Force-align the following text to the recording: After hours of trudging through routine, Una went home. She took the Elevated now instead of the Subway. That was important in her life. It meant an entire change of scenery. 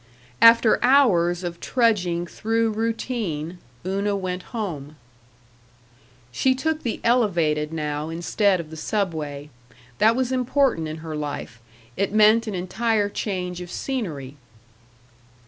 After 0.41 0.79
hours 0.83 1.43
of 1.43 1.59
trudging 1.59 2.25
through 2.25 2.71
routine, 2.71 3.59
Una 3.85 4.15
went 4.15 4.41
home. 4.49 4.95
She 6.31 6.55
took 6.55 6.81
the 6.81 6.99
Elevated 7.03 7.71
now 7.71 8.09
instead 8.09 8.59
of 8.59 8.71
the 8.71 8.77
Subway. 8.77 9.51
That 9.99 10.15
was 10.15 10.31
important 10.31 10.87
in 10.87 10.97
her 11.05 11.15
life. 11.15 11.61
It 11.95 12.11
meant 12.11 12.47
an 12.47 12.55
entire 12.55 13.09
change 13.09 13.61
of 13.61 13.69
scenery. 13.69 14.37